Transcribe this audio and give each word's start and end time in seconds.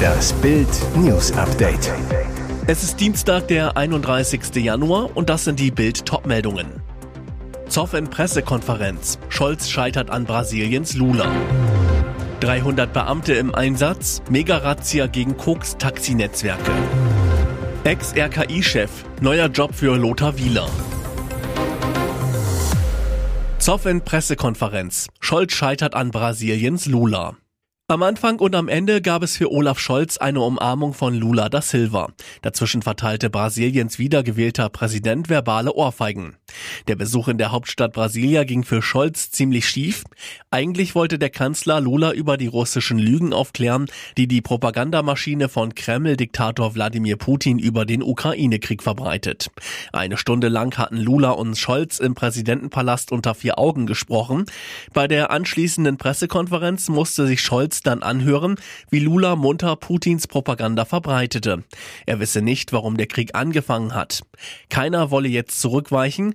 Das 0.00 0.32
Bild 0.34 0.68
News 0.96 1.32
Update. 1.32 1.92
Es 2.66 2.82
ist 2.82 3.00
Dienstag, 3.00 3.48
der 3.48 3.76
31. 3.76 4.54
Januar 4.56 5.16
und 5.16 5.28
das 5.28 5.44
sind 5.44 5.58
die 5.58 5.70
Bild 5.70 6.06
Topmeldungen. 6.06 6.82
Zoff 7.68 7.94
in 7.94 8.08
Pressekonferenz. 8.08 9.18
Scholz 9.28 9.68
scheitert 9.68 10.10
an 10.10 10.24
Brasiliens 10.24 10.94
Lula. 10.94 11.30
300 12.40 12.92
Beamte 12.92 13.34
im 13.34 13.54
Einsatz. 13.54 14.22
Mega-Razzia 14.30 15.06
gegen 15.06 15.36
Koks-Taxinetzwerke. 15.36 16.72
Ex-RKI-Chef. 17.84 18.90
Neuer 19.20 19.48
Job 19.48 19.74
für 19.74 19.96
Lothar 19.96 20.36
Wieler. 20.38 20.68
Zoff 23.58 23.86
in 23.86 24.00
Pressekonferenz. 24.00 25.08
Scholz 25.20 25.52
scheitert 25.52 25.94
an 25.94 26.10
Brasiliens 26.10 26.86
Lula. 26.86 27.36
Am 27.90 28.04
Anfang 28.04 28.38
und 28.38 28.54
am 28.54 28.68
Ende 28.68 29.02
gab 29.02 29.24
es 29.24 29.36
für 29.36 29.50
Olaf 29.50 29.80
Scholz 29.80 30.16
eine 30.16 30.42
Umarmung 30.42 30.94
von 30.94 31.12
Lula 31.12 31.48
da 31.48 31.60
Silva. 31.60 32.12
Dazwischen 32.40 32.82
verteilte 32.82 33.30
Brasiliens 33.30 33.98
wiedergewählter 33.98 34.68
Präsident 34.68 35.28
verbale 35.28 35.74
Ohrfeigen. 35.74 36.36
Der 36.88 36.96
Besuch 36.96 37.28
in 37.28 37.38
der 37.38 37.52
Hauptstadt 37.52 37.92
Brasilia 37.92 38.44
ging 38.44 38.64
für 38.64 38.82
Scholz 38.82 39.30
ziemlich 39.30 39.68
schief. 39.68 40.04
Eigentlich 40.50 40.94
wollte 40.94 41.18
der 41.18 41.30
Kanzler 41.30 41.80
Lula 41.80 42.12
über 42.12 42.36
die 42.36 42.46
russischen 42.46 42.98
Lügen 42.98 43.32
aufklären, 43.32 43.86
die 44.16 44.26
die 44.26 44.40
Propagandamaschine 44.40 45.48
von 45.48 45.74
Kreml-Diktator 45.74 46.74
Wladimir 46.74 47.16
Putin 47.16 47.58
über 47.58 47.84
den 47.84 48.02
Ukraine-Krieg 48.02 48.82
verbreitet. 48.82 49.50
Eine 49.92 50.16
Stunde 50.16 50.48
lang 50.48 50.76
hatten 50.78 50.96
Lula 50.96 51.30
und 51.30 51.56
Scholz 51.56 51.98
im 51.98 52.14
Präsidentenpalast 52.14 53.12
unter 53.12 53.34
vier 53.34 53.58
Augen 53.58 53.86
gesprochen. 53.86 54.46
Bei 54.92 55.08
der 55.08 55.30
anschließenden 55.30 55.96
Pressekonferenz 55.98 56.88
musste 56.88 57.26
sich 57.26 57.42
Scholz 57.42 57.82
dann 57.82 58.02
anhören, 58.02 58.56
wie 58.90 59.00
Lula 59.00 59.36
munter 59.36 59.76
Putins 59.76 60.26
Propaganda 60.26 60.84
verbreitete. 60.84 61.64
Er 62.06 62.20
wisse 62.20 62.42
nicht, 62.42 62.72
warum 62.72 62.96
der 62.96 63.06
Krieg 63.06 63.34
angefangen 63.34 63.94
hat. 63.94 64.22
Keiner 64.68 65.10
wolle 65.10 65.28
jetzt 65.28 65.60
zurückweichen. 65.60 66.34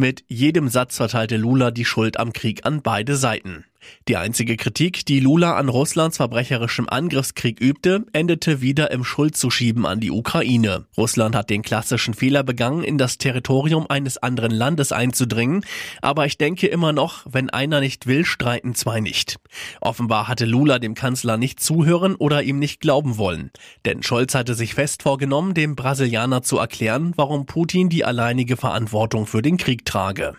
Mit 0.00 0.22
jedem 0.28 0.68
Satz 0.68 0.98
verteilte 0.98 1.36
Lula 1.36 1.72
die 1.72 1.84
Schuld 1.84 2.20
am 2.20 2.32
Krieg 2.32 2.64
an 2.64 2.82
beide 2.82 3.16
Seiten. 3.16 3.64
Die 4.08 4.16
einzige 4.16 4.56
Kritik, 4.56 5.04
die 5.06 5.20
Lula 5.20 5.56
an 5.56 5.68
Russlands 5.68 6.16
verbrecherischem 6.16 6.88
Angriffskrieg 6.88 7.60
übte, 7.60 8.06
endete 8.12 8.60
wieder 8.60 8.90
im 8.90 9.04
Schuldzuschieben 9.04 9.86
an 9.86 10.00
die 10.00 10.10
Ukraine. 10.10 10.86
Russland 10.96 11.36
hat 11.36 11.50
den 11.50 11.62
klassischen 11.62 12.14
Fehler 12.14 12.42
begangen, 12.42 12.82
in 12.82 12.98
das 12.98 13.18
Territorium 13.18 13.86
eines 13.88 14.16
anderen 14.18 14.50
Landes 14.50 14.92
einzudringen, 14.92 15.64
aber 16.00 16.26
ich 16.26 16.38
denke 16.38 16.66
immer 16.68 16.92
noch, 16.92 17.24
wenn 17.30 17.50
einer 17.50 17.80
nicht 17.80 18.06
will, 18.06 18.24
streiten 18.24 18.74
zwei 18.74 19.00
nicht. 19.00 19.36
Offenbar 19.80 20.26
hatte 20.26 20.46
Lula 20.46 20.78
dem 20.78 20.94
Kanzler 20.94 21.36
nicht 21.36 21.60
zuhören 21.60 22.14
oder 22.14 22.42
ihm 22.42 22.58
nicht 22.58 22.80
glauben 22.80 23.18
wollen, 23.18 23.50
denn 23.84 24.02
Scholz 24.02 24.34
hatte 24.34 24.54
sich 24.54 24.74
fest 24.74 25.02
vorgenommen, 25.02 25.54
dem 25.54 25.76
Brasilianer 25.76 26.42
zu 26.42 26.58
erklären, 26.58 27.12
warum 27.16 27.46
Putin 27.46 27.88
die 27.90 28.04
alleinige 28.04 28.56
Verantwortung 28.56 29.26
für 29.26 29.42
den 29.42 29.58
Krieg 29.58 29.84
trage. 29.88 30.34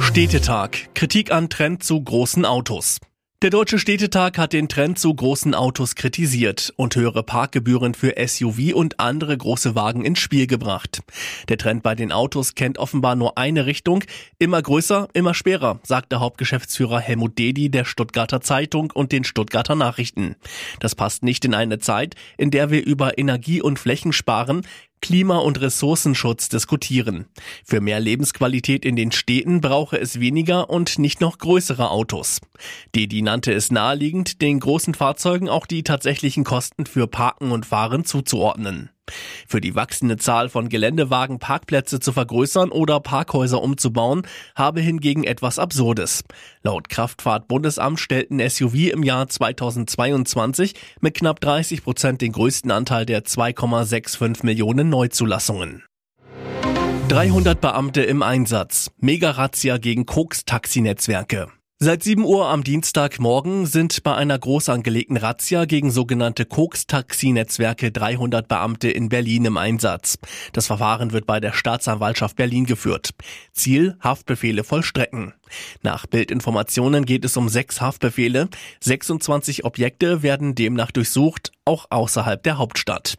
Städtetag. 0.00 0.92
Kritik 0.94 1.30
an 1.30 1.48
Trend 1.48 1.84
zu 1.84 2.02
großen 2.02 2.44
Autos. 2.44 2.98
Der 3.40 3.50
Deutsche 3.50 3.78
Städtetag 3.78 4.36
hat 4.36 4.52
den 4.52 4.68
Trend 4.68 4.98
zu 4.98 5.14
großen 5.14 5.54
Autos 5.54 5.94
kritisiert 5.94 6.72
und 6.74 6.96
höhere 6.96 7.22
Parkgebühren 7.22 7.94
für 7.94 8.14
SUV 8.18 8.74
und 8.74 8.98
andere 8.98 9.38
große 9.38 9.76
Wagen 9.76 10.04
ins 10.04 10.18
Spiel 10.18 10.48
gebracht. 10.48 11.02
Der 11.48 11.56
Trend 11.56 11.84
bei 11.84 11.94
den 11.94 12.10
Autos 12.10 12.56
kennt 12.56 12.78
offenbar 12.78 13.14
nur 13.14 13.38
eine 13.38 13.64
Richtung, 13.64 14.02
immer 14.40 14.60
größer, 14.60 15.06
immer 15.12 15.34
schwerer, 15.34 15.78
sagte 15.84 16.18
Hauptgeschäftsführer 16.18 16.98
Helmut 16.98 17.38
Dedi 17.38 17.70
der 17.70 17.84
Stuttgarter 17.84 18.40
Zeitung 18.40 18.90
und 18.92 19.12
den 19.12 19.22
Stuttgarter 19.22 19.76
Nachrichten. 19.76 20.34
Das 20.80 20.96
passt 20.96 21.22
nicht 21.22 21.44
in 21.44 21.54
eine 21.54 21.78
Zeit, 21.78 22.16
in 22.38 22.50
der 22.50 22.72
wir 22.72 22.84
über 22.84 23.18
Energie- 23.18 23.62
und 23.62 23.78
Flächensparen, 23.78 24.62
Klima- 25.00 25.38
und 25.38 25.60
Ressourcenschutz 25.60 26.48
diskutieren. 26.48 27.26
Für 27.64 27.80
mehr 27.80 28.00
Lebensqualität 28.00 28.84
in 28.84 28.96
den 28.96 29.12
Städten 29.12 29.60
brauche 29.60 29.98
es 29.98 30.20
weniger 30.20 30.70
und 30.70 30.98
nicht 30.98 31.20
noch 31.20 31.38
größere 31.38 31.90
Autos. 31.90 32.40
Dedi 32.94 33.22
nannte 33.22 33.52
es 33.52 33.70
naheliegend, 33.70 34.42
den 34.42 34.60
großen 34.60 34.94
Fahrzeugen 34.94 35.48
auch 35.48 35.66
die 35.66 35.82
tatsächlichen 35.82 36.44
Kosten 36.44 36.86
für 36.86 37.06
Parken 37.06 37.50
und 37.50 37.66
Fahren 37.66 38.04
zuzuordnen. 38.04 38.90
Für 39.46 39.60
die 39.60 39.74
wachsende 39.74 40.16
Zahl 40.16 40.48
von 40.48 40.68
Geländewagen 40.68 41.38
Parkplätze 41.38 42.00
zu 42.00 42.12
vergrößern 42.12 42.70
oder 42.70 43.00
Parkhäuser 43.00 43.62
umzubauen, 43.62 44.22
habe 44.54 44.80
hingegen 44.80 45.24
etwas 45.24 45.58
Absurdes. 45.58 46.24
Laut 46.62 46.88
Kraftfahrtbundesamt 46.88 48.00
stellten 48.00 48.40
SUV 48.48 48.92
im 48.92 49.02
Jahr 49.02 49.28
2022 49.28 50.74
mit 51.00 51.14
knapp 51.14 51.40
30 51.40 51.82
Prozent 51.82 52.20
den 52.20 52.32
größten 52.32 52.70
Anteil 52.70 53.06
der 53.06 53.24
2,65 53.24 54.44
Millionen 54.44 54.88
Neuzulassungen. 54.88 55.84
300 57.08 57.58
Beamte 57.58 58.02
im 58.02 58.22
Einsatz. 58.22 58.90
Mega-Razzia 58.98 59.78
gegen 59.78 60.04
Koks-Taxinetzwerke. 60.04 61.48
Seit 61.80 62.02
7 62.02 62.24
Uhr 62.24 62.48
am 62.48 62.64
Dienstagmorgen 62.64 63.64
sind 63.64 64.02
bei 64.02 64.12
einer 64.12 64.36
groß 64.36 64.68
angelegten 64.68 65.16
Razzia 65.16 65.64
gegen 65.64 65.92
sogenannte 65.92 66.44
Koks-Taxi-Netzwerke 66.44 67.92
300 67.92 68.48
Beamte 68.48 68.90
in 68.90 69.08
Berlin 69.08 69.44
im 69.44 69.56
Einsatz. 69.56 70.18
Das 70.52 70.66
Verfahren 70.66 71.12
wird 71.12 71.24
bei 71.24 71.38
der 71.38 71.52
Staatsanwaltschaft 71.52 72.34
Berlin 72.34 72.66
geführt. 72.66 73.10
Ziel 73.52 73.96
Haftbefehle 74.00 74.64
vollstrecken. 74.64 75.34
Nach 75.82 76.06
Bildinformationen 76.06 77.04
geht 77.04 77.24
es 77.24 77.36
um 77.36 77.48
sechs 77.48 77.80
Haftbefehle. 77.80 78.48
26 78.80 79.64
Objekte 79.64 80.22
werden 80.22 80.54
demnach 80.54 80.90
durchsucht, 80.90 81.52
auch 81.64 81.86
außerhalb 81.90 82.42
der 82.42 82.58
Hauptstadt. 82.58 83.16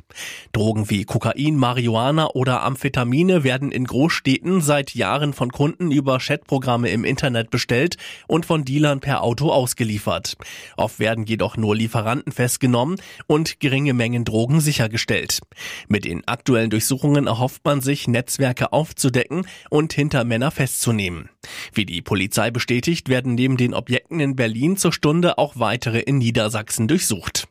Drogen 0.52 0.90
wie 0.90 1.06
Kokain, 1.06 1.56
Marihuana 1.56 2.32
oder 2.32 2.64
Amphetamine 2.64 3.44
werden 3.44 3.72
in 3.72 3.86
Großstädten 3.86 4.62
seit 4.62 4.96
Jahren 4.96 5.34
von 5.34 5.52
Kunden 5.52 5.92
über 5.92 6.18
Chatprogramme 6.18 6.90
im 6.90 7.04
Internet 7.04 7.52
bestellt 7.52 7.98
und 8.28 8.46
von 8.46 8.66
Dealern 8.66 9.00
per 9.00 9.24
Auto 9.24 9.52
ausgeliefert. 9.52 10.36
Oft 10.78 11.00
werden 11.00 11.26
jedoch 11.26 11.58
nur 11.58 11.76
Lieferanten 11.76 12.32
festgenommen 12.32 12.98
und 13.28 13.60
geringe 13.60 13.94
Mengen 13.94 14.26
Drogen 14.26 14.62
sichergestellt. 14.62 15.40
Mit 15.88 16.06
den 16.06 16.28
aktuellen 16.28 16.72
Durchsuchungen 16.72 17.28
erhofft 17.28 17.64
man 17.64 17.82
sich, 17.82 18.08
Netzwerke 18.08 18.74
aufzudecken 18.74 19.46
und 19.70 19.94
Hintermänner 19.94 20.52
festzunehmen. 20.52 21.30
Wie 21.74 21.86
die 21.86 22.02
Polizei 22.02 22.52
bestätigt, 22.52 23.10
werden 23.10 23.36
neben 23.36 23.58
den 23.58 23.74
Objekten 23.74 24.20
in 24.20 24.36
Berlin 24.36 24.78
zur 24.78 24.94
Stunde 24.94 25.38
auch 25.38 25.58
weitere 25.58 26.00
in 26.00 26.18
Niedersachsen 26.18 26.88
durchsucht. 26.88 27.48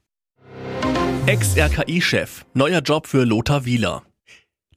Ex-RKI-Chef, 1.26 2.44
neuer 2.54 2.80
Job 2.80 3.06
für 3.06 3.24
Lothar 3.24 3.64
Wieler. 3.64 4.02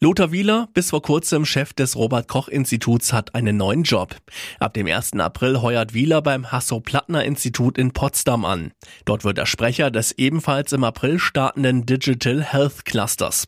Lothar 0.03 0.31
Wieler, 0.31 0.67
bis 0.73 0.89
vor 0.89 1.03
kurzem 1.03 1.45
Chef 1.45 1.73
des 1.73 1.95
Robert-Koch-Instituts, 1.95 3.13
hat 3.13 3.35
einen 3.35 3.55
neuen 3.55 3.83
Job. 3.83 4.16
Ab 4.59 4.73
dem 4.73 4.88
1. 4.88 5.13
April 5.19 5.61
heuert 5.61 5.93
Wieler 5.93 6.23
beim 6.23 6.51
Hasso-Plattner-Institut 6.51 7.78
in 7.78 7.91
Potsdam 7.91 8.43
an. 8.43 8.72
Dort 9.05 9.23
wird 9.23 9.38
er 9.38 9.45
Sprecher 9.45 9.91
des 9.91 10.11
ebenfalls 10.13 10.73
im 10.73 10.83
April 10.83 11.19
startenden 11.19 11.85
Digital 11.85 12.41
Health 12.41 12.83
Clusters. 12.83 13.45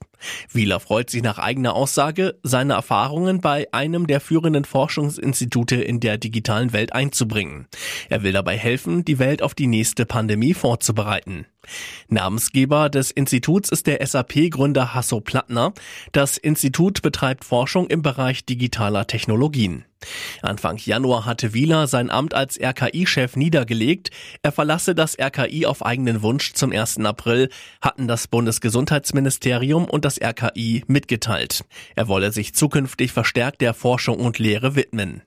Wieler 0.52 0.80
freut 0.80 1.10
sich 1.10 1.24
nach 1.24 1.38
eigener 1.38 1.74
Aussage, 1.74 2.40
seine 2.44 2.74
Erfahrungen 2.74 3.42
bei 3.42 3.68
einem 3.72 4.08
der 4.08 4.22
führenden 4.22 4.66
Forschungsinstitute 4.66 5.76
in 5.76 6.00
der 6.00 6.18
digitalen 6.18 6.74
Welt 6.74 6.94
einzubringen. 6.94 7.68
Er 8.10 8.24
will 8.24 8.32
dabei 8.32 8.58
helfen, 8.58 9.06
die 9.06 9.20
Welt 9.20 9.42
auf 9.42 9.54
die 9.54 9.68
nächste 9.68 10.06
Pandemie 10.06 10.54
vorzubereiten. 10.54 11.46
Namensgeber 12.10 12.90
des 12.90 13.12
Instituts 13.12 13.70
ist 13.70 13.88
der 13.88 14.06
SAP-Gründer 14.06 14.94
Hasso 14.94 15.22
Plattner. 15.22 15.74
Das 16.12 16.38
Institut 16.38 17.02
betreibt 17.02 17.46
Forschung 17.46 17.88
im 17.88 18.02
Bereich 18.02 18.46
digitaler 18.46 19.08
Technologien. 19.08 19.86
Anfang 20.42 20.78
Januar 20.78 21.26
hatte 21.26 21.54
Wieler 21.54 21.88
sein 21.88 22.10
Amt 22.10 22.34
als 22.34 22.60
RKI-Chef 22.60 23.36
niedergelegt. 23.36 24.10
Er 24.42 24.52
verlasse 24.52 24.96
das 24.96 25.18
RKI 25.20 25.66
auf 25.66 25.86
eigenen 25.86 26.22
Wunsch 26.22 26.54
zum 26.54 26.72
1. 26.72 27.00
April, 27.00 27.50
hatten 27.82 28.08
das 28.08 28.28
Bundesgesundheitsministerium 28.28 29.86
und 29.86 30.06
das 30.06 30.20
RKI 30.22 30.84
mitgeteilt. 30.88 31.66
Er 31.96 32.08
wolle 32.08 32.32
sich 32.32 32.54
zukünftig 32.54 33.12
verstärkt 33.12 33.62
der 33.62 33.74
Forschung 33.74 34.20
und 34.20 34.40
Lehre 34.40 34.76
widmen. 34.76 35.24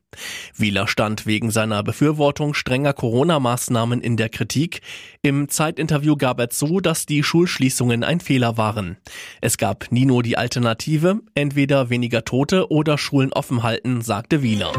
Wieler 0.57 0.89
stand 0.89 1.27
wegen 1.27 1.51
seiner 1.51 1.83
Befürwortung 1.83 2.55
strenger 2.55 2.93
Corona-Maßnahmen 2.93 4.01
in 4.01 4.17
der 4.17 4.29
Kritik. 4.29 4.81
Im 5.23 5.49
Zeitinterview 5.49 6.17
gab 6.17 6.41
er 6.41 6.51
zu, 6.51 6.81
dass 6.81 7.07
die 7.07 7.23
Schulschließungen 7.23 8.05
ein 8.05 8.21
Fehler 8.21 8.57
waren. 8.57 8.97
Es 9.41 9.59
gab 9.59 9.91
nie 9.91 10.07
nur 10.07 10.23
die 10.23 10.39
Alternative, 10.39 11.21
entweder 11.35 11.91
weniger 11.91 12.25
Tote 12.25 12.71
oder 12.71 12.99
Schulen 12.99 13.33
offen 13.33 13.63
halten, 13.63 14.01
sagte 14.01 14.43
Wieler. 14.43 14.73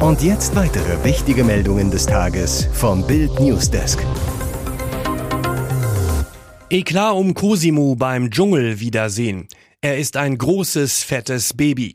Und 0.00 0.22
jetzt 0.22 0.54
weitere 0.54 1.02
wichtige 1.04 1.42
Meldungen 1.42 1.90
des 1.90 2.06
Tages 2.06 2.68
vom 2.72 3.06
Bild 3.06 3.40
Newsdesk. 3.40 4.04
Eklat 6.68 7.14
um 7.14 7.32
Cosimo 7.32 7.94
beim 7.94 8.30
Dschungelwiedersehen. 8.30 9.48
Er 9.82 9.98
ist 9.98 10.16
ein 10.16 10.38
großes, 10.38 11.02
fettes 11.04 11.52
Baby. 11.52 11.94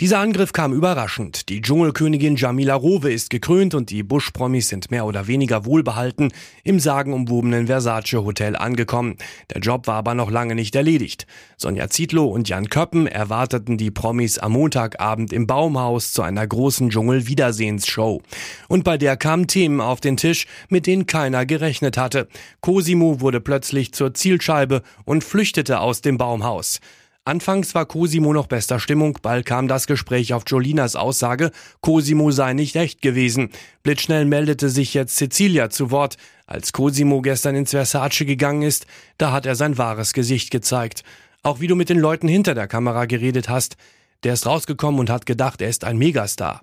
Dieser 0.00 0.18
Angriff 0.18 0.54
kam 0.54 0.72
überraschend. 0.72 1.50
Die 1.50 1.60
Dschungelkönigin 1.60 2.36
Jamila 2.36 2.74
Rowe 2.74 3.12
ist 3.12 3.28
gekrönt 3.28 3.74
und 3.74 3.90
die 3.90 4.02
Bush-Promis 4.02 4.68
sind 4.68 4.90
mehr 4.90 5.04
oder 5.04 5.26
weniger 5.26 5.66
wohlbehalten 5.66 6.32
im 6.64 6.80
sagenumwobenen 6.80 7.66
Versace 7.66 8.14
Hotel 8.14 8.56
angekommen. 8.56 9.18
Der 9.50 9.60
Job 9.60 9.86
war 9.86 9.96
aber 9.96 10.14
noch 10.14 10.30
lange 10.30 10.54
nicht 10.54 10.74
erledigt. 10.74 11.26
Sonja 11.58 11.90
Zietlow 11.90 12.24
und 12.24 12.48
Jan 12.48 12.70
Köppen 12.70 13.06
erwarteten 13.06 13.76
die 13.76 13.90
Promis 13.90 14.38
am 14.38 14.52
Montagabend 14.52 15.30
im 15.30 15.46
Baumhaus 15.46 16.14
zu 16.14 16.22
einer 16.22 16.46
großen 16.46 16.88
Dschungel-Wiedersehensshow. 16.88 18.22
Und 18.68 18.84
bei 18.84 18.96
der 18.96 19.18
kamen 19.18 19.46
Themen 19.46 19.82
auf 19.82 20.00
den 20.00 20.16
Tisch, 20.16 20.46
mit 20.70 20.86
denen 20.86 21.04
keiner 21.04 21.44
gerechnet 21.44 21.98
hatte. 21.98 22.26
Cosimo 22.62 23.20
wurde 23.20 23.42
plötzlich 23.42 23.92
zur 23.92 24.14
Zielscheibe 24.14 24.82
und 25.04 25.24
flüchtete 25.24 25.80
aus 25.80 26.00
dem 26.00 26.16
Baumhaus. 26.16 26.80
Anfangs 27.28 27.74
war 27.74 27.84
Cosimo 27.84 28.32
noch 28.32 28.46
bester 28.46 28.80
Stimmung, 28.80 29.18
bald 29.20 29.44
kam 29.44 29.68
das 29.68 29.86
Gespräch 29.86 30.32
auf 30.32 30.44
Jolinas 30.46 30.96
Aussage, 30.96 31.50
Cosimo 31.82 32.30
sei 32.30 32.54
nicht 32.54 32.74
echt 32.74 33.02
gewesen. 33.02 33.50
Blitzschnell 33.82 34.24
meldete 34.24 34.70
sich 34.70 34.94
jetzt 34.94 35.14
Cecilia 35.14 35.68
zu 35.68 35.90
Wort. 35.90 36.16
Als 36.46 36.72
Cosimo 36.72 37.20
gestern 37.20 37.54
ins 37.54 37.72
Versace 37.72 38.24
gegangen 38.24 38.62
ist, 38.62 38.86
da 39.18 39.30
hat 39.30 39.44
er 39.44 39.56
sein 39.56 39.76
wahres 39.76 40.14
Gesicht 40.14 40.50
gezeigt. 40.50 41.04
Auch 41.42 41.60
wie 41.60 41.66
du 41.66 41.76
mit 41.76 41.90
den 41.90 41.98
Leuten 41.98 42.28
hinter 42.28 42.54
der 42.54 42.66
Kamera 42.66 43.04
geredet 43.04 43.50
hast. 43.50 43.76
Der 44.22 44.32
ist 44.32 44.46
rausgekommen 44.46 44.98
und 44.98 45.10
hat 45.10 45.26
gedacht, 45.26 45.60
er 45.60 45.68
ist 45.68 45.84
ein 45.84 45.98
Megastar. 45.98 46.62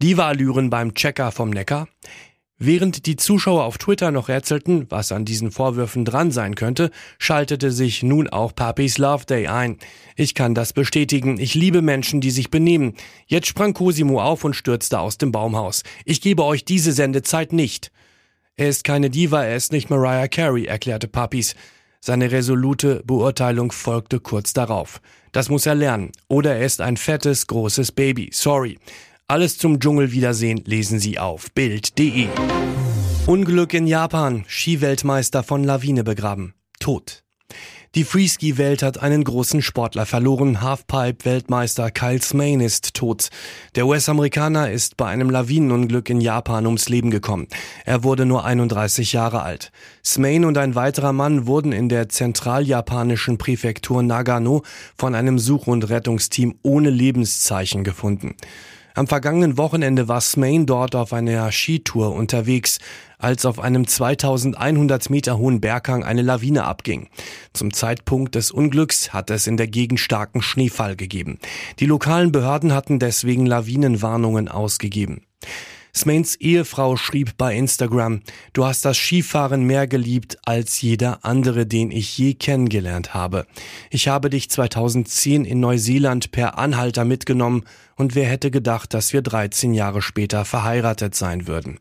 Diva-Allüren 0.00 0.70
beim 0.70 0.94
Checker 0.94 1.32
vom 1.32 1.50
Neckar. 1.50 1.88
Während 2.60 3.06
die 3.06 3.14
Zuschauer 3.14 3.62
auf 3.62 3.78
Twitter 3.78 4.10
noch 4.10 4.28
rätselten, 4.28 4.86
was 4.90 5.12
an 5.12 5.24
diesen 5.24 5.52
Vorwürfen 5.52 6.04
dran 6.04 6.32
sein 6.32 6.56
könnte, 6.56 6.90
schaltete 7.16 7.70
sich 7.70 8.02
nun 8.02 8.28
auch 8.28 8.52
Papis 8.52 8.98
Love 8.98 9.26
Day 9.26 9.46
ein. 9.46 9.78
Ich 10.16 10.34
kann 10.34 10.56
das 10.56 10.72
bestätigen. 10.72 11.38
Ich 11.38 11.54
liebe 11.54 11.82
Menschen, 11.82 12.20
die 12.20 12.32
sich 12.32 12.50
benehmen. 12.50 12.94
Jetzt 13.28 13.46
sprang 13.46 13.74
Cosimo 13.74 14.20
auf 14.20 14.42
und 14.42 14.56
stürzte 14.56 14.98
aus 14.98 15.18
dem 15.18 15.30
Baumhaus. 15.30 15.84
Ich 16.04 16.20
gebe 16.20 16.44
euch 16.44 16.64
diese 16.64 16.90
Sendezeit 16.90 17.52
nicht. 17.52 17.92
Er 18.56 18.68
ist 18.68 18.82
keine 18.82 19.08
Diva, 19.08 19.44
er 19.44 19.54
ist 19.54 19.70
nicht 19.70 19.88
Mariah 19.88 20.26
Carey, 20.26 20.64
erklärte 20.64 21.06
Papis. 21.06 21.54
Seine 22.00 22.32
resolute 22.32 23.04
Beurteilung 23.04 23.70
folgte 23.70 24.18
kurz 24.18 24.52
darauf. 24.52 25.00
Das 25.30 25.48
muss 25.48 25.64
er 25.66 25.76
lernen. 25.76 26.10
Oder 26.26 26.56
er 26.56 26.66
ist 26.66 26.80
ein 26.80 26.96
fettes, 26.96 27.46
großes 27.46 27.92
Baby. 27.92 28.30
Sorry. 28.32 28.78
Alles 29.30 29.58
zum 29.58 29.78
Dschungelwiedersehen 29.78 30.62
lesen 30.64 30.98
Sie 30.98 31.18
auf 31.18 31.52
Bild.de. 31.52 32.28
Unglück 33.26 33.74
in 33.74 33.86
Japan. 33.86 34.46
Skiweltmeister 34.48 35.42
von 35.42 35.64
Lawine 35.64 36.02
begraben. 36.02 36.54
Tot. 36.80 37.24
Die 37.94 38.04
Freeski-Welt 38.04 38.82
hat 38.82 39.02
einen 39.02 39.24
großen 39.24 39.60
Sportler 39.60 40.06
verloren. 40.06 40.62
Halfpipe-Weltmeister 40.62 41.90
Kyle 41.90 42.22
Smain 42.22 42.60
ist 42.60 42.94
tot. 42.94 43.28
Der 43.74 43.86
US-Amerikaner 43.86 44.70
ist 44.70 44.96
bei 44.96 45.08
einem 45.08 45.28
Lawinenunglück 45.28 46.08
in 46.08 46.22
Japan 46.22 46.64
ums 46.64 46.88
Leben 46.88 47.10
gekommen. 47.10 47.48
Er 47.84 48.04
wurde 48.04 48.24
nur 48.24 48.46
31 48.46 49.12
Jahre 49.12 49.42
alt. 49.42 49.72
Smain 50.02 50.46
und 50.46 50.56
ein 50.56 50.74
weiterer 50.74 51.12
Mann 51.12 51.46
wurden 51.46 51.72
in 51.72 51.90
der 51.90 52.08
zentraljapanischen 52.08 53.36
Präfektur 53.36 54.02
Nagano 54.02 54.62
von 54.96 55.14
einem 55.14 55.38
Such- 55.38 55.66
und 55.66 55.90
Rettungsteam 55.90 56.54
ohne 56.62 56.88
Lebenszeichen 56.88 57.84
gefunden. 57.84 58.34
Am 58.98 59.06
vergangenen 59.06 59.56
Wochenende 59.58 60.08
war 60.08 60.20
Smain 60.20 60.66
dort 60.66 60.96
auf 60.96 61.12
einer 61.12 61.52
Skitour 61.52 62.12
unterwegs, 62.16 62.80
als 63.16 63.46
auf 63.46 63.60
einem 63.60 63.86
2100 63.86 65.08
Meter 65.08 65.38
hohen 65.38 65.60
Berghang 65.60 66.02
eine 66.02 66.22
Lawine 66.22 66.64
abging. 66.64 67.08
Zum 67.52 67.72
Zeitpunkt 67.72 68.34
des 68.34 68.50
Unglücks 68.50 69.12
hat 69.12 69.30
es 69.30 69.46
in 69.46 69.56
der 69.56 69.68
Gegend 69.68 70.00
starken 70.00 70.42
Schneefall 70.42 70.96
gegeben. 70.96 71.38
Die 71.78 71.86
lokalen 71.86 72.32
Behörden 72.32 72.74
hatten 72.74 72.98
deswegen 72.98 73.46
Lawinenwarnungen 73.46 74.48
ausgegeben. 74.48 75.22
Smains 75.94 76.34
Ehefrau 76.34 76.96
schrieb 76.96 77.36
bei 77.38 77.56
Instagram, 77.56 78.22
du 78.52 78.64
hast 78.64 78.84
das 78.84 78.96
Skifahren 78.96 79.62
mehr 79.62 79.86
geliebt 79.86 80.38
als 80.44 80.80
jeder 80.80 81.24
andere, 81.24 81.66
den 81.66 81.92
ich 81.92 82.18
je 82.18 82.34
kennengelernt 82.34 83.14
habe. 83.14 83.46
Ich 83.90 84.08
habe 84.08 84.28
dich 84.28 84.50
2010 84.50 85.44
in 85.44 85.60
Neuseeland 85.60 86.32
per 86.32 86.58
Anhalter 86.58 87.04
mitgenommen 87.04 87.62
und 87.98 88.14
wer 88.14 88.26
hätte 88.26 88.50
gedacht, 88.50 88.94
dass 88.94 89.12
wir 89.12 89.20
13 89.20 89.74
Jahre 89.74 90.00
später 90.00 90.46
verheiratet 90.46 91.14
sein 91.14 91.46
würden. 91.46 91.78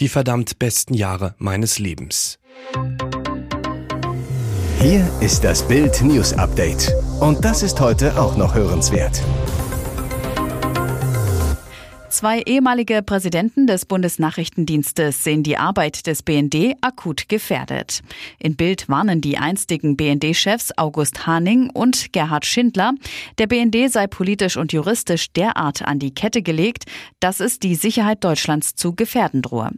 Die 0.00 0.08
verdammt 0.08 0.58
besten 0.58 0.94
Jahre 0.94 1.34
meines 1.38 1.78
Lebens. 1.78 2.40
Hier 4.80 5.08
ist 5.20 5.44
das 5.44 5.62
Bild 5.68 6.02
News 6.02 6.32
Update. 6.32 6.92
Und 7.20 7.44
das 7.44 7.62
ist 7.62 7.80
heute 7.80 8.20
auch 8.20 8.36
noch 8.36 8.54
hörenswert. 8.54 9.22
Zwei 12.12 12.42
ehemalige 12.42 13.02
Präsidenten 13.02 13.66
des 13.66 13.86
Bundesnachrichtendienstes 13.86 15.24
sehen 15.24 15.42
die 15.42 15.56
Arbeit 15.56 16.06
des 16.06 16.22
BND 16.22 16.76
akut 16.82 17.26
gefährdet. 17.30 18.02
In 18.38 18.54
Bild 18.54 18.86
warnen 18.90 19.22
die 19.22 19.38
einstigen 19.38 19.96
BND-Chefs 19.96 20.76
August 20.76 21.26
Haning 21.26 21.70
und 21.70 22.12
Gerhard 22.12 22.44
Schindler, 22.44 22.92
der 23.38 23.46
BND 23.46 23.90
sei 23.90 24.08
politisch 24.08 24.58
und 24.58 24.74
juristisch 24.74 25.32
derart 25.32 25.80
an 25.80 25.98
die 25.98 26.14
Kette 26.14 26.42
gelegt, 26.42 26.84
dass 27.18 27.40
es 27.40 27.58
die 27.58 27.76
Sicherheit 27.76 28.22
Deutschlands 28.22 28.74
zu 28.74 28.94
gefährden 28.94 29.40
drohe. 29.40 29.70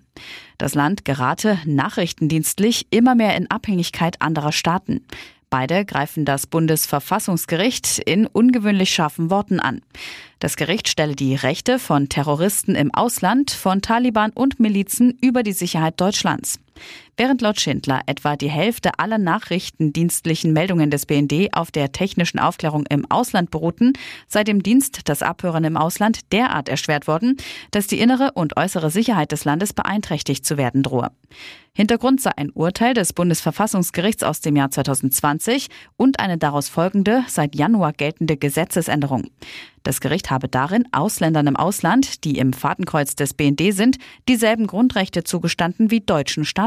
Das 0.59 0.75
Land 0.75 1.05
gerate 1.05 1.59
nachrichtendienstlich 1.67 2.89
immer 2.91 3.15
mehr 3.15 3.37
in 3.37 3.49
Abhängigkeit 3.49 4.21
anderer 4.21 4.53
Staaten. 4.53 5.07
Beide 5.55 5.85
greifen 5.85 6.25
das 6.25 6.49
Bundesverfassungsgericht 6.49 8.01
in 8.01 8.27
ungewöhnlich 8.27 8.93
scharfen 8.93 9.31
Worten 9.31 9.61
an. 9.61 9.83
Das 10.41 10.57
Gericht 10.57 10.89
stelle 10.89 11.15
die 11.15 11.37
Rechte 11.37 11.79
von 11.79 12.09
Terroristen 12.09 12.75
im 12.75 12.93
Ausland, 12.93 13.53
von 13.53 13.81
Taliban 13.81 14.33
und 14.33 14.59
Milizen 14.59 15.17
über 15.21 15.45
die 15.45 15.53
Sicherheit 15.53 16.01
Deutschlands. 16.01 16.59
Während 17.17 17.43
laut 17.43 17.61
Schindler 17.61 18.01
etwa 18.07 18.37
die 18.37 18.51
Hälfte 18.51 18.99
aller 18.99 19.19
nachrichtendienstlichen 19.19 20.53
Meldungen 20.53 20.91
des 20.91 21.07
BND 21.07 21.51
auf 21.53 21.71
der 21.71 21.93
technischen 21.93 22.39
Aufklärung 22.39 22.85
im 22.91 23.09
Ausland 23.11 23.51
beruhten, 23.51 23.93
sei 24.27 24.43
dem 24.43 24.63
Dienst 24.63 25.09
das 25.09 25.23
Abhören 25.23 25.65
im 25.65 25.77
Ausland 25.77 26.33
derart 26.33 26.69
erschwert 26.69 27.07
worden, 27.07 27.37
dass 27.71 27.87
die 27.87 28.01
innere 28.01 28.33
und 28.35 28.57
äußere 28.57 28.91
Sicherheit 28.91 29.33
des 29.33 29.45
Landes 29.45 29.73
beeinträchtigt 29.73 30.45
zu 30.45 30.57
werden 30.57 30.83
drohe. 30.83 31.11
Hintergrund 31.77 32.21
sei 32.21 32.31
ein 32.37 32.51
Urteil 32.51 32.95
des 32.95 33.13
Bundesverfassungsgerichts 33.13 34.23
aus 34.23 34.41
dem 34.41 34.55
Jahr 34.55 34.71
2020 34.71 35.69
und 35.97 36.21
eine 36.21 36.39
daraus 36.39 36.69
folgende, 36.69 37.25
seit 37.27 37.57
Januar 37.57 37.93
geltende 37.93 38.37
Gesetzesänderung. 38.37 39.25
Das 39.83 40.01
Gericht 40.01 40.31
habe 40.31 40.49
darin 40.49 40.85
Ausländern 40.93 41.49
im 41.49 41.57
Ausland, 41.57 42.25
die 42.25 42.39
im 42.39 42.53
Fadenkreuz 42.53 43.17
des 43.17 43.35
BND 43.35 43.75
sind, 43.75 43.99
dieselben 44.29 44.69
Grundrechte 44.69 45.25
zugestanden 45.25 45.91
wie 45.91 46.01
deutschen 46.01 46.45
Staatsbürgern. 46.45 46.64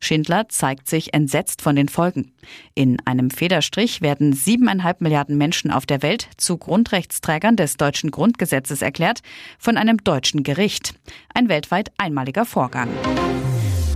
Schindler 0.00 0.48
zeigt 0.48 0.88
sich 0.88 1.14
entsetzt 1.14 1.62
von 1.62 1.76
den 1.76 1.88
Folgen. 1.88 2.32
In 2.74 2.98
einem 3.06 3.30
Federstrich 3.30 4.00
werden 4.00 4.32
siebeneinhalb 4.32 5.00
Milliarden 5.00 5.36
Menschen 5.38 5.70
auf 5.70 5.86
der 5.86 6.02
Welt 6.02 6.28
zu 6.36 6.56
Grundrechtsträgern 6.56 7.56
des 7.56 7.76
deutschen 7.76 8.10
Grundgesetzes 8.10 8.82
erklärt 8.82 9.20
von 9.58 9.76
einem 9.76 9.98
deutschen 9.98 10.42
Gericht. 10.42 10.94
Ein 11.34 11.48
weltweit 11.48 11.92
einmaliger 11.98 12.44
Vorgang. 12.44 12.88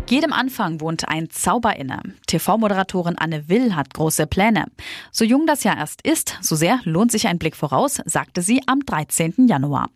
Jedem 0.09 0.33
Anfang 0.33 0.81
wohnt 0.81 1.09
ein 1.09 1.31
Zauber 1.31 1.77
inne. 1.77 2.01
TV-Moderatorin 2.27 3.17
Anne 3.17 3.49
Will 3.49 3.75
hat 3.75 3.95
große 3.95 4.27
Pläne. 4.27 4.67
So 5.11 5.25
jung 5.25 5.47
das 5.47 5.65
Jahr 5.65 5.79
erst 5.79 6.03
ist, 6.03 6.37
so 6.43 6.55
sehr 6.55 6.81
lohnt 6.85 7.11
sich 7.11 7.29
ein 7.29 7.39
Blick 7.39 7.57
voraus, 7.57 8.01
sagte 8.05 8.43
sie 8.43 8.61
am 8.67 8.81
13. 8.81 9.47
Januar. 9.49 9.89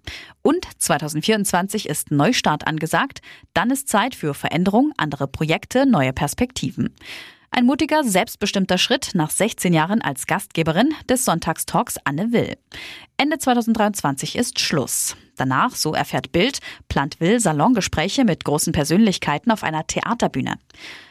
Und 0.42 0.66
2024 0.78 1.88
ist 1.88 2.10
Neustart 2.10 2.66
angesagt. 2.66 3.20
Dann 3.52 3.70
ist 3.70 3.88
Zeit 3.88 4.14
für 4.14 4.32
Veränderung, 4.32 4.92
andere 4.96 5.28
Projekte, 5.28 5.84
neue 5.84 6.12
Perspektiven. 6.12 6.94
Ein 7.50 7.64
mutiger, 7.64 8.04
selbstbestimmter 8.04 8.76
Schritt 8.76 9.10
nach 9.14 9.30
16 9.30 9.72
Jahren 9.72 10.02
als 10.02 10.26
Gastgeberin 10.26 10.92
des 11.08 11.24
Sonntagstalks 11.24 11.96
Anne 12.04 12.32
Will. 12.32 12.56
Ende 13.16 13.38
2023 13.38 14.36
ist 14.36 14.60
Schluss. 14.60 15.16
Danach, 15.36 15.74
so 15.74 15.94
erfährt 15.94 16.32
Bild, 16.32 16.58
plant 16.88 17.20
Will 17.20 17.40
Salongespräche 17.40 18.24
mit 18.24 18.44
großen 18.44 18.72
Persönlichkeiten 18.72 19.50
auf 19.50 19.62
einer 19.62 19.86
Theaterbühne. 19.86 20.54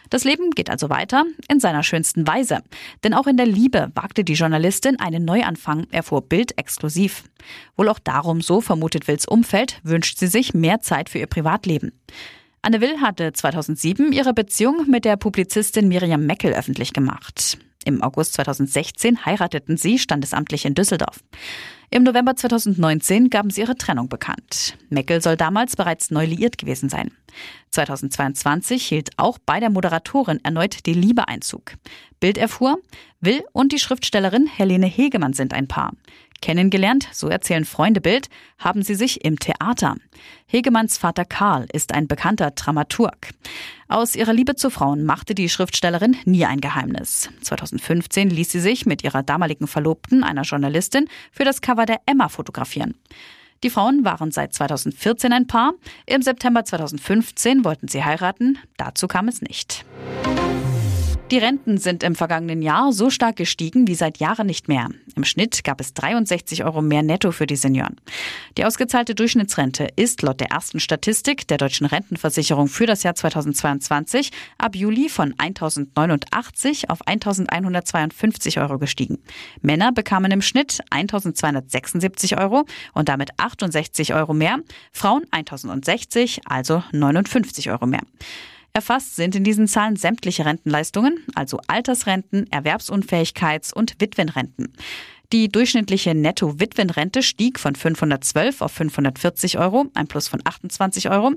Das 0.09 0.23
Leben 0.23 0.51
geht 0.51 0.69
also 0.69 0.89
weiter 0.89 1.25
in 1.47 1.59
seiner 1.59 1.83
schönsten 1.83 2.27
Weise. 2.27 2.59
Denn 3.03 3.13
auch 3.13 3.27
in 3.27 3.37
der 3.37 3.47
Liebe 3.47 3.91
wagte 3.95 4.23
die 4.23 4.33
Journalistin 4.33 4.99
einen 4.99 5.25
Neuanfang, 5.25 5.87
erfuhr 5.91 6.21
Bild 6.21 6.57
exklusiv. 6.59 7.23
Wohl 7.75 7.89
auch 7.89 7.99
darum, 7.99 8.41
so 8.41 8.61
vermutet 8.61 9.07
Wills 9.07 9.27
Umfeld, 9.27 9.79
wünscht 9.83 10.19
sie 10.19 10.27
sich 10.27 10.53
mehr 10.53 10.81
Zeit 10.81 11.09
für 11.09 11.19
ihr 11.19 11.27
Privatleben. 11.27 11.91
Anne 12.65 12.81
Will 12.81 12.99
hatte 12.99 13.31
2007 13.31 14.11
ihre 14.11 14.33
Beziehung 14.33 14.89
mit 14.89 15.05
der 15.05 15.17
Publizistin 15.17 15.87
Miriam 15.87 16.25
Meckel 16.25 16.51
öffentlich 16.51 16.93
gemacht. 16.93 17.59
Im 17.83 18.01
August 18.01 18.33
2016 18.33 19.23
heirateten 19.23 19.77
sie 19.77 19.99
standesamtlich 19.99 20.65
in 20.65 20.73
Düsseldorf. 20.73 21.19
Im 21.91 22.01
November 22.01 22.35
2019 22.35 23.29
gaben 23.29 23.51
sie 23.51 23.61
ihre 23.61 23.75
Trennung 23.75 24.09
bekannt. 24.09 24.79
Meckel 24.89 25.21
soll 25.21 25.37
damals 25.37 25.75
bereits 25.75 26.09
neu 26.09 26.25
liiert 26.25 26.57
gewesen 26.57 26.89
sein. 26.89 27.11
2022 27.69 28.83
hielt 28.83 29.09
auch 29.17 29.37
bei 29.37 29.59
der 29.59 29.69
Moderatorin 29.69 30.39
erneut 30.43 30.87
die 30.87 30.93
Liebe 30.93 31.27
Einzug. 31.27 31.73
Bild 32.19 32.39
erfuhr, 32.39 32.79
Will 33.21 33.43
und 33.53 33.73
die 33.73 33.79
Schriftstellerin 33.79 34.47
Helene 34.47 34.87
Hegemann 34.87 35.33
sind 35.33 35.53
ein 35.53 35.67
Paar. 35.67 35.91
Kennengelernt, 36.45 37.07
so 37.11 37.27
erzählen 37.27 37.65
Freunde 37.65 38.01
Bild, 38.01 38.29
haben 38.59 38.83
sie 38.83 38.93
sich 38.93 39.25
im 39.25 39.39
Theater. 39.39 39.95
Hegemanns 40.45 40.95
Vater 40.95 41.25
Karl 41.25 41.65
ist 41.73 41.91
ein 41.91 42.07
bekannter 42.07 42.51
Dramaturg. 42.51 43.31
Aus 43.87 44.15
ihrer 44.15 44.31
Liebe 44.31 44.53
zu 44.53 44.69
Frauen 44.69 45.05
machte 45.05 45.33
die 45.33 45.49
Schriftstellerin 45.49 46.15
nie 46.25 46.45
ein 46.45 46.61
Geheimnis. 46.61 47.31
2015 47.41 48.29
ließ 48.29 48.51
sie 48.51 48.59
sich 48.59 48.85
mit 48.85 49.03
ihrer 49.03 49.23
damaligen 49.23 49.65
Verlobten, 49.65 50.23
einer 50.23 50.43
Journalistin, 50.43 51.09
für 51.31 51.45
das 51.45 51.61
Cover 51.61 51.87
der 51.87 52.01
Emma 52.05 52.29
fotografieren. 52.29 52.93
Die 53.63 53.71
Frauen 53.71 54.05
waren 54.05 54.29
seit 54.29 54.53
2014 54.53 55.33
ein 55.33 55.47
Paar. 55.47 55.73
Im 56.05 56.21
September 56.21 56.63
2015 56.63 57.65
wollten 57.65 57.87
sie 57.87 58.03
heiraten. 58.03 58.59
Dazu 58.77 59.07
kam 59.07 59.29
es 59.29 59.41
nicht. 59.41 59.83
Die 61.31 61.39
Renten 61.39 61.79
sind 61.79 62.03
im 62.03 62.13
vergangenen 62.13 62.61
Jahr 62.61 62.93
so 62.93 63.09
stark 63.09 63.37
gestiegen 63.37 63.87
wie 63.87 63.95
seit 63.95 64.19
Jahren 64.19 64.45
nicht 64.45 64.67
mehr. 64.67 64.89
Im 65.15 65.23
Schnitt 65.23 65.63
gab 65.63 65.81
es 65.81 65.95
63 65.95 66.63
Euro 66.63 66.83
mehr 66.83 67.01
netto 67.01 67.31
für 67.31 67.47
die 67.47 67.55
Senioren. 67.55 67.95
Die 68.59 68.63
ausgezahlte 68.63 69.15
Durchschnittsrente 69.15 69.87
ist 69.95 70.21
laut 70.21 70.39
der 70.39 70.51
ersten 70.51 70.79
Statistik 70.79 71.47
der 71.47 71.57
deutschen 71.57 71.87
Rentenversicherung 71.87 72.67
für 72.67 72.85
das 72.85 73.01
Jahr 73.01 73.15
2022 73.15 74.29
ab 74.59 74.75
Juli 74.75 75.09
von 75.09 75.33
1089 75.35 76.91
auf 76.91 77.07
1152 77.07 78.59
Euro 78.59 78.77
gestiegen. 78.77 79.17
Männer 79.63 79.91
bekamen 79.93 80.31
im 80.31 80.43
Schnitt 80.43 80.81
1276 80.91 82.37
Euro 82.37 82.65
und 82.93 83.09
damit 83.09 83.31
68 83.39 84.13
Euro 84.13 84.35
mehr, 84.35 84.59
Frauen 84.91 85.25
1060, 85.31 86.41
also 86.45 86.83
59 86.91 87.71
Euro 87.71 87.87
mehr. 87.87 88.01
Erfasst 88.75 89.15
sind 89.15 89.37
in 89.37 89.45
diesen 89.45 89.69
Zahlen 89.69 89.95
sämtliche 89.95 90.45
Rentenleistungen, 90.45 91.23
also 91.33 91.61
Altersrenten, 91.67 92.45
Erwerbsunfähigkeits- 92.49 93.73
und 93.73 94.01
Witwenrenten. 94.01 94.73
Die 95.31 95.47
durchschnittliche 95.47 96.13
Netto-Witwenrente 96.13 97.23
stieg 97.23 97.57
von 97.57 97.73
512 97.73 98.61
auf 98.61 98.73
540 98.73 99.59
Euro, 99.59 99.85
ein 99.93 100.07
Plus 100.07 100.27
von 100.27 100.41
28 100.43 101.09
Euro. 101.09 101.31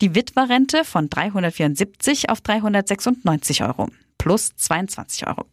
Die 0.00 0.16
Witwerrente 0.16 0.84
von 0.84 1.08
374 1.08 2.28
auf 2.28 2.40
396 2.40 3.62
Euro, 3.62 3.86
plus 4.18 4.50
22 4.56 5.28
Euro. 5.28 5.44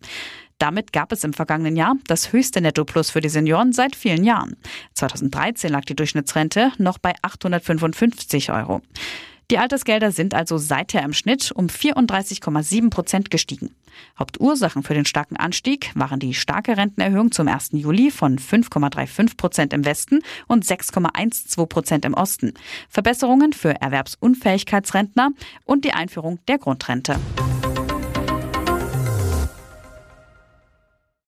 Damit 0.58 0.91
gab 0.91 1.12
es 1.12 1.24
im 1.24 1.34
vergangenen 1.34 1.75
Jahr 1.75 1.98
das 2.08 2.34
höchste 2.34 2.62
Netto-Plus 2.62 3.12
für 3.12 3.22
die 3.22 3.29
Senioren 3.29 3.74
seit 3.74 3.96
vielen 3.96 4.24
Jahren. 4.24 4.58
2013 4.96 5.72
lag 5.72 5.86
die 5.86 5.96
Durchschnittsrente 5.96 6.72
noch 6.79 6.98
bei 6.98 7.13
855 7.22 8.51
Euro. 8.51 8.82
Die 9.50 9.60
Altersgelder 9.60 10.12
sind 10.12 10.34
also 10.34 10.58
seither 10.58 11.04
im 11.04 11.13
Schnitt 11.13 11.54
um 11.54 11.68
34,7 11.68 12.89
Prozent 12.89 13.32
gestiegen. 13.32 13.74
Hauptursachen 14.20 14.84
für 14.84 14.94
den 14.94 15.06
starken 15.06 15.38
Anstieg 15.38 15.92
waren 15.96 16.20
die 16.20 16.34
starke 16.34 16.75
Rentenerhöhung 16.75 17.32
zum 17.32 17.48
1. 17.48 17.70
Juli 17.72 18.12
von 18.12 18.39
5,35 18.39 19.38
Prozent 19.38 19.72
im 19.72 19.86
Westen 19.86 20.20
und 20.48 20.66
6,12 20.66 21.66
Prozent 21.68 22.04
im 22.04 22.13
Osten, 22.13 22.54
Verbesserungen 22.89 23.54
für 23.54 23.80
Erwerbsunfähigkeitsrentner 23.80 25.32
und 25.63 25.86
die 25.86 25.94
Einführung 25.94 26.39
der 26.50 26.58
Grundrente. 26.58 27.16